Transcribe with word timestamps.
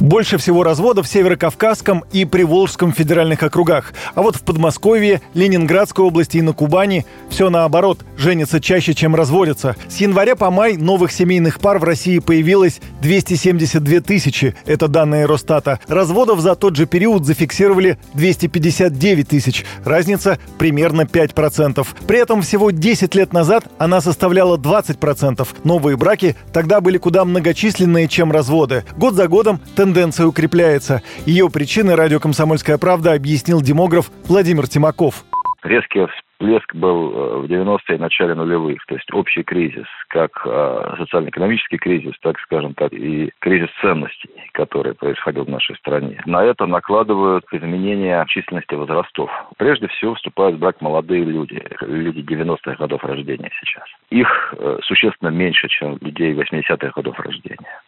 Больше 0.00 0.38
всего 0.38 0.62
разводов 0.62 1.06
в 1.06 1.10
Северокавказском 1.10 2.04
и 2.10 2.24
Приволжском 2.24 2.90
федеральных 2.90 3.42
округах. 3.42 3.92
А 4.14 4.22
вот 4.22 4.34
в 4.34 4.40
Подмосковье, 4.40 5.20
Ленинградской 5.34 6.02
области 6.02 6.38
и 6.38 6.42
на 6.42 6.54
Кубани 6.54 7.04
все 7.28 7.50
наоборот. 7.50 8.00
Женятся 8.16 8.62
чаще, 8.62 8.94
чем 8.94 9.14
разводятся. 9.14 9.76
С 9.88 9.98
января 9.98 10.36
по 10.36 10.50
май 10.50 10.78
новых 10.78 11.12
семейных 11.12 11.60
пар 11.60 11.78
в 11.78 11.84
России 11.84 12.18
появилось 12.18 12.80
272 13.02 14.00
тысячи. 14.00 14.54
Это 14.64 14.88
данные 14.88 15.26
Росстата. 15.26 15.80
Разводов 15.86 16.40
за 16.40 16.54
тот 16.54 16.76
же 16.76 16.86
период 16.86 17.26
зафиксировали 17.26 17.98
259 18.14 19.28
тысяч. 19.28 19.66
Разница 19.84 20.38
примерно 20.58 21.02
5%. 21.02 21.86
При 22.06 22.18
этом 22.18 22.40
всего 22.40 22.70
10 22.70 23.14
лет 23.14 23.34
назад 23.34 23.64
она 23.76 24.00
составляла 24.00 24.56
20%. 24.56 25.46
Новые 25.64 25.98
браки 25.98 26.36
тогда 26.54 26.80
были 26.80 26.96
куда 26.96 27.26
многочисленнее, 27.26 28.08
чем 28.08 28.32
разводы. 28.32 28.84
Год 28.96 29.12
за 29.12 29.28
годом 29.28 29.60
тенденция 29.76 29.89
тенденция 29.90 30.26
укрепляется. 30.26 31.02
Ее 31.26 31.50
причины 31.50 31.96
радио 31.96 32.20
«Комсомольская 32.20 32.78
правда» 32.78 33.12
объяснил 33.12 33.60
демограф 33.60 34.10
Владимир 34.28 34.68
Тимаков. 34.68 35.24
Резкий 35.64 36.06
всплеск 36.06 36.74
был 36.74 37.10
э, 37.12 37.38
в 37.40 37.44
90-е 37.46 37.96
и 37.96 37.98
начале 37.98 38.34
нулевых. 38.34 38.78
То 38.86 38.94
есть 38.94 39.12
общий 39.12 39.42
кризис, 39.42 39.86
как 40.08 40.30
э, 40.46 40.94
социально-экономический 40.98 41.76
кризис, 41.76 42.14
так 42.22 42.38
скажем, 42.38 42.74
так 42.74 42.92
и 42.92 43.30
кризис 43.40 43.68
ценностей, 43.80 44.30
который 44.52 44.94
происходил 44.94 45.44
в 45.44 45.50
нашей 45.50 45.76
стране. 45.76 46.22
На 46.24 46.44
это 46.44 46.66
накладывают 46.66 47.44
изменения 47.50 48.24
численности 48.28 48.74
возрастов. 48.74 49.28
Прежде 49.58 49.88
всего 49.88 50.14
вступают 50.14 50.56
в 50.56 50.60
брак 50.60 50.80
молодые 50.80 51.24
люди, 51.24 51.60
люди 51.80 52.20
90-х 52.20 52.76
годов 52.76 53.02
рождения 53.02 53.50
сейчас. 53.60 53.84
Их 54.10 54.54
э, 54.56 54.78
существенно 54.84 55.30
меньше, 55.30 55.68
чем 55.68 55.98
людей 56.00 56.32
80-х 56.32 56.92
годов 56.94 57.18
рождения. 57.18 57.80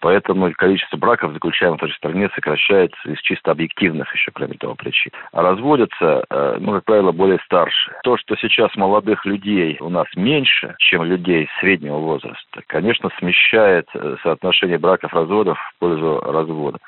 Поэтому 0.00 0.52
количество 0.52 0.96
браков, 0.96 1.32
заключаемых 1.32 1.80
в 1.80 1.84
этой 1.84 1.94
стране, 1.94 2.28
сокращается 2.34 2.98
из 3.10 3.20
чисто 3.20 3.50
объективных 3.50 4.12
еще, 4.14 4.30
кроме 4.32 4.54
того, 4.54 4.74
причин. 4.74 5.12
А 5.32 5.42
разводятся, 5.42 6.24
э, 6.30 6.56
ну, 6.60 6.72
как 6.72 6.84
правило, 6.84 7.12
более 7.12 7.38
старшие. 7.44 7.96
То, 8.04 8.16
что 8.16 8.36
сейчас 8.36 8.74
молодых 8.76 9.24
людей 9.26 9.76
у 9.80 9.88
нас 9.88 10.06
меньше, 10.14 10.74
чем 10.78 11.02
людей 11.02 11.48
среднего 11.60 11.98
возраста, 11.98 12.62
конечно, 12.66 13.10
смещает 13.18 13.88
э, 13.94 14.16
соотношение 14.22 14.78
браков-разводов 14.78 15.58
в 15.58 15.78
пользу 15.80 16.20
разводов. 16.20 16.80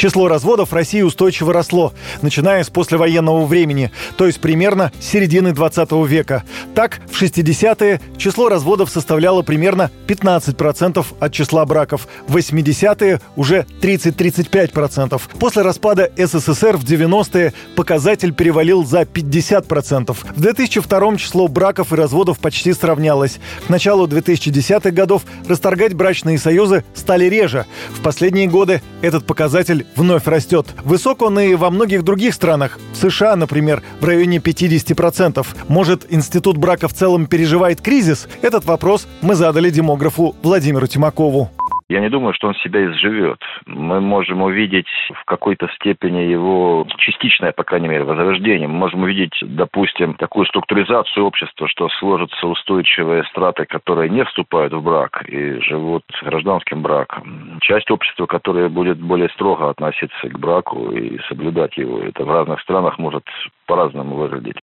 Число 0.00 0.28
разводов 0.28 0.70
в 0.70 0.74
России 0.74 1.02
устойчиво 1.02 1.52
росло, 1.52 1.92
начиная 2.22 2.64
с 2.64 2.70
послевоенного 2.70 3.44
времени, 3.44 3.90
то 4.16 4.24
есть 4.24 4.40
примерно 4.40 4.92
с 4.98 5.04
середины 5.04 5.52
20 5.52 5.92
века. 6.08 6.42
Так, 6.74 7.02
в 7.12 7.20
60-е 7.20 8.00
число 8.16 8.48
разводов 8.48 8.88
составляло 8.88 9.42
примерно 9.42 9.90
15% 10.06 11.04
от 11.20 11.32
числа 11.34 11.66
браков, 11.66 12.08
в 12.26 12.34
80-е 12.34 13.20
уже 13.36 13.66
30-35%. 13.82 15.20
После 15.38 15.60
распада 15.60 16.10
СССР 16.16 16.78
в 16.78 16.84
90-е 16.84 17.52
показатель 17.76 18.32
перевалил 18.32 18.86
за 18.86 19.02
50%. 19.02 20.16
В 20.34 20.40
2002 20.40 21.16
число 21.18 21.46
браков 21.46 21.92
и 21.92 21.96
разводов 21.96 22.38
почти 22.38 22.72
сравнялось. 22.72 23.38
К 23.66 23.68
началу 23.68 24.06
2010-х 24.06 24.92
годов 24.92 25.24
расторгать 25.46 25.92
брачные 25.92 26.38
союзы 26.38 26.84
стали 26.94 27.26
реже. 27.26 27.66
В 27.90 28.00
последние 28.00 28.46
годы 28.46 28.80
этот 29.02 29.26
показатель 29.26 29.84
вновь 29.96 30.26
растет. 30.26 30.66
Высок 30.84 31.22
он 31.22 31.38
и 31.38 31.54
во 31.54 31.70
многих 31.70 32.02
других 32.02 32.34
странах. 32.34 32.78
В 32.92 32.96
США, 32.96 33.36
например, 33.36 33.82
в 34.00 34.04
районе 34.04 34.38
50%. 34.38 35.46
Может, 35.68 36.06
институт 36.10 36.56
брака 36.56 36.88
в 36.88 36.94
целом 36.94 37.26
переживает 37.26 37.80
кризис? 37.80 38.28
Этот 38.42 38.64
вопрос 38.64 39.06
мы 39.20 39.34
задали 39.34 39.70
демографу 39.70 40.34
Владимиру 40.42 40.86
Тимакову. 40.86 41.50
Я 41.90 41.98
не 41.98 42.08
думаю, 42.08 42.32
что 42.34 42.46
он 42.46 42.54
себя 42.54 42.86
изживет. 42.86 43.42
Мы 43.66 44.00
можем 44.00 44.42
увидеть 44.42 44.86
в 45.12 45.24
какой-то 45.24 45.66
степени 45.74 46.20
его 46.20 46.86
частичное, 46.98 47.50
по 47.50 47.64
крайней 47.64 47.88
мере, 47.88 48.04
возрождение. 48.04 48.68
Мы 48.68 48.74
можем 48.74 49.02
увидеть, 49.02 49.32
допустим, 49.42 50.14
такую 50.14 50.46
структуризацию 50.46 51.26
общества, 51.26 51.66
что 51.66 51.88
сложатся 51.98 52.46
устойчивые 52.46 53.24
страты, 53.24 53.64
которые 53.64 54.08
не 54.08 54.24
вступают 54.24 54.72
в 54.72 54.80
брак 54.80 55.24
и 55.26 55.60
живут 55.62 56.04
гражданским 56.22 56.80
браком. 56.80 57.58
Часть 57.60 57.90
общества, 57.90 58.26
которая 58.26 58.68
будет 58.68 59.00
более 59.00 59.28
строго 59.30 59.68
относиться 59.68 60.28
к 60.28 60.38
браку 60.38 60.92
и 60.92 61.18
соблюдать 61.26 61.76
его. 61.76 61.98
Это 61.98 62.24
в 62.24 62.30
разных 62.30 62.60
странах 62.60 63.00
может 63.00 63.24
по-разному 63.66 64.14
выглядеть. 64.14 64.60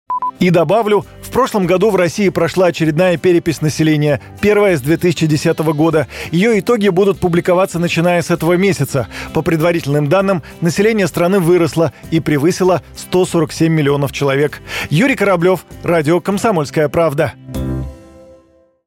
И 0.40 0.48
добавлю, 0.50 1.04
в 1.22 1.30
прошлом 1.30 1.66
году 1.66 1.90
в 1.90 1.96
России 1.96 2.28
прошла 2.30 2.66
очередная 2.66 3.16
перепись 3.18 3.60
населения, 3.60 4.20
первая 4.40 4.76
с 4.76 4.80
2010 4.80 5.58
года. 5.74 6.08
Ее 6.32 6.58
итоги 6.58 6.88
будут 6.88 7.20
публиковаться 7.20 7.78
начиная 7.78 8.22
с 8.22 8.30
этого 8.30 8.54
месяца. 8.54 9.06
По 9.34 9.42
предварительным 9.42 10.08
данным, 10.08 10.42
население 10.60 11.06
страны 11.06 11.38
выросло 11.38 11.92
и 12.10 12.20
превысило 12.20 12.82
147 12.96 13.72
миллионов 13.72 14.12
человек. 14.12 14.60
Юрий 14.88 15.14
Кораблев, 15.14 15.66
Радио 15.84 16.20
«Комсомольская 16.20 16.88
правда». 16.88 17.34